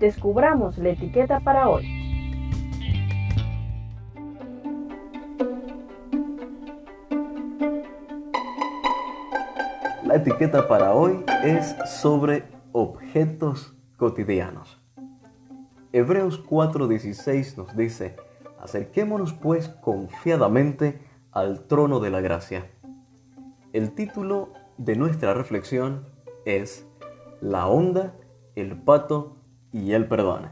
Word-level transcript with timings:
descubramos 0.00 0.78
la 0.78 0.90
etiqueta 0.90 1.40
para 1.40 1.68
hoy. 1.68 1.86
La 10.04 10.16
etiqueta 10.16 10.66
para 10.66 10.94
hoy 10.94 11.22
es 11.44 11.76
sobre 11.86 12.44
objetos 12.72 13.76
cotidianos. 13.96 14.82
Hebreos 15.92 16.42
4:16 16.44 17.58
nos 17.58 17.76
dice, 17.76 18.16
acerquémonos 18.58 19.34
pues 19.34 19.68
confiadamente 19.68 20.98
al 21.30 21.66
trono 21.66 22.00
de 22.00 22.10
la 22.10 22.22
gracia. 22.22 22.70
El 23.74 23.92
título 23.94 24.52
de 24.78 24.96
nuestra 24.96 25.34
reflexión 25.34 26.08
es 26.46 26.86
La 27.40 27.68
onda, 27.68 28.14
el 28.56 28.76
pato 28.80 29.39
y 29.72 29.92
el 29.92 30.06
perdón. 30.06 30.50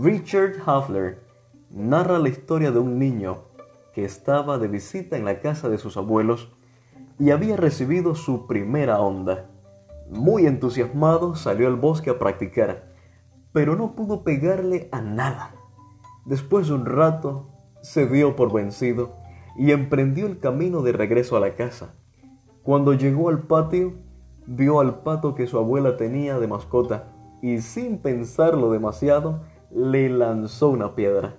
Richard 0.00 0.54
Hafler 0.64 1.22
narra 1.70 2.18
la 2.18 2.28
historia 2.28 2.70
de 2.70 2.78
un 2.78 2.98
niño 2.98 3.38
que 3.94 4.04
estaba 4.04 4.58
de 4.58 4.68
visita 4.68 5.16
en 5.16 5.24
la 5.24 5.40
casa 5.40 5.68
de 5.68 5.78
sus 5.78 5.96
abuelos 5.96 6.52
y 7.18 7.30
había 7.30 7.56
recibido 7.56 8.14
su 8.14 8.46
primera 8.46 9.00
onda. 9.00 9.46
Muy 10.10 10.46
entusiasmado 10.46 11.34
salió 11.34 11.66
al 11.66 11.76
bosque 11.76 12.10
a 12.10 12.18
practicar, 12.18 12.92
pero 13.52 13.76
no 13.76 13.92
pudo 13.92 14.22
pegarle 14.22 14.88
a 14.92 15.00
nada. 15.00 15.54
Después 16.24 16.68
de 16.68 16.74
un 16.74 16.86
rato, 16.86 17.48
se 17.82 18.06
dio 18.06 18.36
por 18.36 18.52
vencido 18.52 19.16
y 19.56 19.72
emprendió 19.72 20.26
el 20.26 20.38
camino 20.38 20.82
de 20.82 20.92
regreso 20.92 21.36
a 21.36 21.40
la 21.40 21.54
casa. 21.54 21.94
Cuando 22.62 22.92
llegó 22.92 23.28
al 23.28 23.40
patio, 23.42 23.94
vio 24.46 24.80
al 24.80 25.00
pato 25.00 25.34
que 25.34 25.46
su 25.46 25.58
abuela 25.58 25.96
tenía 25.96 26.38
de 26.38 26.46
mascota 26.46 27.17
y 27.42 27.60
sin 27.60 27.98
pensarlo 27.98 28.70
demasiado, 28.70 29.40
le 29.70 30.08
lanzó 30.08 30.70
una 30.70 30.94
piedra. 30.94 31.36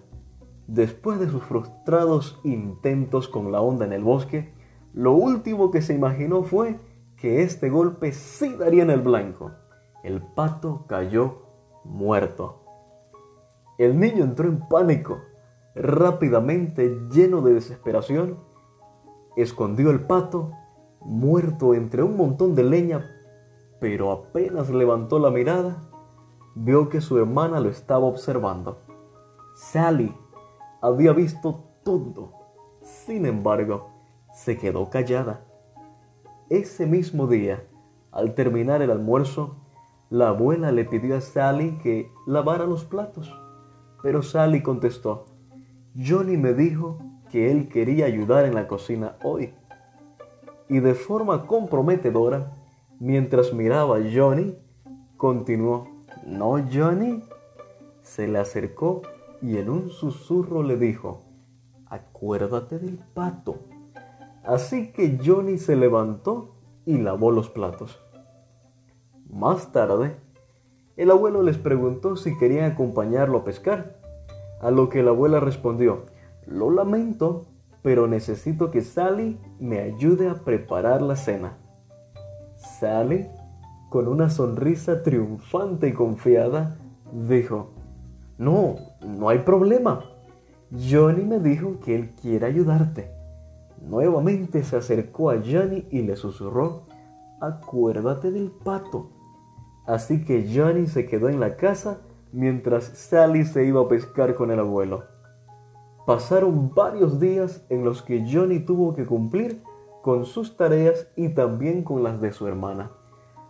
Después 0.68 1.20
de 1.20 1.30
sus 1.30 1.44
frustrados 1.44 2.40
intentos 2.44 3.28
con 3.28 3.52
la 3.52 3.62
onda 3.62 3.86
en 3.86 3.94
el 3.94 4.04
bosque, 4.04 4.54
lo 4.94 5.14
último 5.14 5.72
que 5.72 5.82
se 5.82 5.94
imaginó 5.94 6.44
fue 6.44 6.78
que 7.18 7.42
este 7.42 7.70
golpe 7.70 8.12
sí 8.12 8.56
daría 8.56 8.84
en 8.84 8.92
el 8.92 9.02
blanco. 9.02 9.52
El 10.04 10.22
pato 10.22 10.86
cayó 10.88 11.44
muerto. 11.84 12.64
El 13.78 14.00
niño 14.00 14.24
entró 14.24 14.48
en 14.48 14.60
pánico. 14.68 15.20
Rápidamente, 15.76 17.00
lleno 17.12 17.42
de 17.42 17.54
desesperación, 17.54 18.38
escondió 19.36 19.92
el 19.92 20.02
pato 20.02 20.52
muerto 21.02 21.74
entre 21.74 22.04
un 22.04 22.18
montón 22.18 22.56
de 22.56 22.64
leña, 22.64 23.10
pero 23.80 24.12
apenas 24.12 24.70
levantó 24.70 25.20
la 25.20 25.32
mirada, 25.32 25.89
vio 26.56 26.90
que 26.90 27.02
su 27.02 27.18
hermana 27.18 27.60
lo 27.60 27.70
estaba 27.70 28.06
observando. 28.06 28.82
Sally 29.56 30.16
había 30.82 31.14
visto 31.14 31.64
todo. 31.84 32.34
Sin 32.82 33.26
embargo, 33.26 33.90
se 34.34 34.58
quedó 34.58 34.90
callada. 34.90 35.46
Ese 36.50 36.86
mismo 36.86 37.28
día, 37.28 37.64
al 38.12 38.34
terminar 38.34 38.82
el 38.82 38.92
almuerzo, 38.92 39.58
la 40.10 40.30
abuela 40.30 40.72
le 40.72 40.86
pidió 40.86 41.16
a 41.16 41.22
Sally 41.22 41.78
que 41.84 42.12
lavara 42.26 42.66
los 42.66 42.86
platos, 42.86 43.32
pero 44.02 44.24
Sally 44.24 44.64
contestó, 44.64 45.26
Johnny 45.96 46.38
me 46.38 46.54
dijo 46.54 46.98
que 47.30 47.52
él 47.52 47.70
quería 47.70 48.06
ayudar 48.06 48.46
en 48.46 48.56
la 48.56 48.68
cocina 48.68 49.18
hoy. 49.24 49.54
Y 50.68 50.80
de 50.80 50.96
forma 50.96 51.46
comprometedora, 51.46 52.52
mientras 53.00 53.54
miraba 53.54 53.98
a 53.98 54.02
Johnny, 54.12 54.56
continuó, 55.18 55.88
¿no, 56.26 56.58
Johnny? 56.72 57.24
Se 58.02 58.28
le 58.28 58.40
acercó 58.40 59.02
y 59.42 59.58
en 59.58 59.70
un 59.70 59.90
susurro 59.90 60.64
le 60.64 60.78
dijo, 60.78 61.24
acuérdate 61.86 62.80
del 62.80 63.00
pato. 63.14 63.60
Así 64.44 64.92
que 64.92 65.20
Johnny 65.24 65.58
se 65.58 65.76
levantó 65.76 66.56
y 66.86 66.98
lavó 66.98 67.32
los 67.32 67.50
platos. 67.50 68.00
Más 69.30 69.72
tarde, 69.72 70.18
el 70.98 71.12
abuelo 71.12 71.44
les 71.44 71.58
preguntó 71.58 72.16
si 72.16 72.38
querían 72.38 72.72
acompañarlo 72.72 73.40
a 73.40 73.44
pescar, 73.44 74.00
a 74.60 74.72
lo 74.72 74.90
que 74.90 75.04
la 75.04 75.12
abuela 75.12 75.40
respondió, 75.40 76.06
lo 76.46 76.72
lamento, 76.72 77.46
pero 77.82 78.08
necesito 78.08 78.72
que 78.72 78.82
Sally 78.82 79.40
me 79.60 79.80
ayude 79.80 80.30
a 80.30 80.44
preparar 80.44 81.02
la 81.02 81.16
cena. 81.16 81.58
Sally, 82.58 83.30
con 83.90 84.08
una 84.08 84.30
sonrisa 84.30 85.04
triunfante 85.04 85.88
y 85.88 85.94
confiada, 85.94 86.78
dijo, 87.12 87.72
no, 88.38 88.76
no 89.06 89.30
hay 89.30 89.40
problema. 89.40 90.04
Johnny 90.72 91.24
me 91.24 91.40
dijo 91.40 91.80
que 91.84 91.96
él 91.96 92.12
quiere 92.22 92.46
ayudarte. 92.46 93.12
Nuevamente 93.82 94.64
se 94.64 94.78
acercó 94.78 95.32
a 95.32 95.38
Johnny 95.38 95.88
y 95.90 96.02
le 96.02 96.16
susurró, 96.16 96.84
acuérdate 97.42 98.32
del 98.32 98.52
pato. 98.52 99.10
Así 99.88 100.24
que 100.24 100.48
Johnny 100.54 100.88
se 100.88 101.06
quedó 101.06 101.30
en 101.30 101.40
la 101.40 101.56
casa 101.56 102.00
mientras 102.32 102.84
Sally 102.84 103.46
se 103.46 103.66
iba 103.66 103.82
a 103.82 103.88
pescar 103.88 104.36
con 104.36 104.52
el 104.52 104.60
abuelo. 104.60 105.06
Pasaron 106.06 106.74
varios 106.76 107.20
días 107.20 107.66
en 107.70 107.84
los 107.84 108.02
que 108.02 108.26
Johnny 108.32 108.60
tuvo 108.60 108.96
que 108.96 109.06
cumplir 109.06 109.64
con 110.02 110.26
sus 110.26 110.58
tareas 110.58 111.08
y 111.16 111.30
también 111.30 111.84
con 111.84 112.04
las 112.04 112.22
de 112.22 112.32
su 112.32 112.48
hermana, 112.48 112.92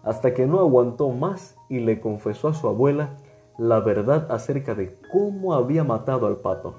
hasta 0.03 0.33
que 0.33 0.45
no 0.45 0.59
aguantó 0.59 1.09
más 1.09 1.57
y 1.69 1.79
le 1.79 1.99
confesó 1.99 2.49
a 2.49 2.53
su 2.53 2.67
abuela 2.67 3.17
la 3.57 3.81
verdad 3.81 4.31
acerca 4.31 4.73
de 4.73 4.97
cómo 5.11 5.53
había 5.53 5.83
matado 5.83 6.27
al 6.27 6.37
pato. 6.37 6.75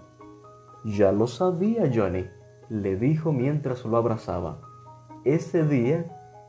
Ya 0.84 1.12
lo 1.12 1.26
sabía 1.26 1.91
Johnny, 1.94 2.26
le 2.70 2.97
dijo 2.97 3.32
mientras 3.32 3.84
lo 3.84 3.98
abrazaba. 3.98 4.60
Ese 5.25 5.66
día 5.66 6.06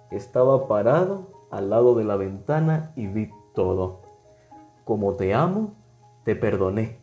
estaba 0.10 0.68
parado 0.68 1.48
al 1.52 1.70
lado 1.70 1.96
de 1.96 2.06
la 2.06 2.16
ventana 2.16 2.94
y 2.96 3.08
vi 3.08 3.30
todo. 3.54 4.04
Como 4.86 5.16
te 5.16 5.34
amo, 5.34 5.74
te 6.24 6.36
perdoné, 6.36 7.02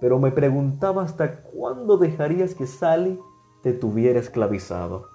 pero 0.00 0.18
me 0.18 0.30
preguntaba 0.30 1.02
hasta 1.02 1.42
cuándo 1.42 1.96
dejarías 1.96 2.54
que 2.54 2.66
Sally 2.66 3.18
te 3.62 3.72
tuviera 3.72 4.18
esclavizado. 4.18 5.06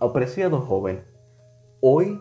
Apreciado 0.00 0.60
joven, 0.60 1.04
hoy 1.80 2.20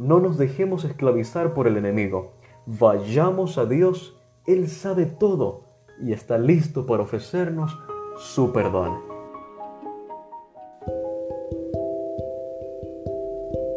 no 0.00 0.18
nos 0.18 0.38
dejemos 0.38 0.84
esclavizar 0.84 1.52
por 1.52 1.66
el 1.66 1.76
enemigo. 1.76 2.32
Vayamos 2.64 3.58
a 3.58 3.66
Dios, 3.66 4.18
Él 4.46 4.66
sabe 4.68 5.04
todo 5.04 5.64
y 6.02 6.14
está 6.14 6.38
listo 6.38 6.86
para 6.86 7.02
ofrecernos 7.02 7.78
su 8.16 8.50
perdón. 8.50 8.98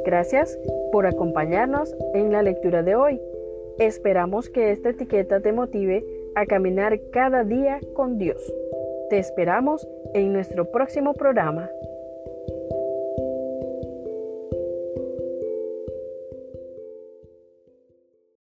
Gracias 0.06 0.58
por 0.94 1.08
acompañarnos 1.08 1.94
en 2.14 2.32
la 2.32 2.42
lectura 2.42 2.84
de 2.84 2.96
hoy. 2.96 3.20
Esperamos 3.78 4.50
que 4.50 4.72
esta 4.72 4.90
etiqueta 4.90 5.42
te 5.42 5.52
motive 5.52 6.06
a 6.36 6.46
caminar 6.46 7.02
cada 7.12 7.44
día 7.44 7.82
con 7.96 8.18
Dios. 8.18 8.42
Te 9.10 9.20
esperamos 9.20 9.86
en 10.14 10.32
nuestro 10.32 10.72
próximo 10.72 11.14
programa. 11.14 11.70